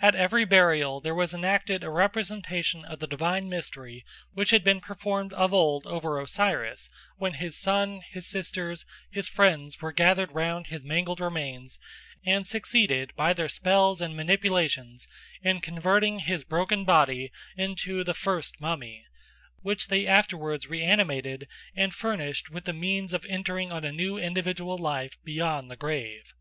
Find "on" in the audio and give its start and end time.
23.70-23.84